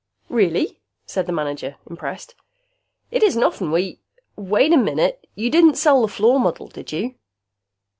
[0.29, 2.33] "Really?" said the manager, impressed.
[3.11, 3.99] "It isn't often we
[4.35, 5.27] wait a minute!
[5.35, 7.13] You didn't sell the floor model, did you?"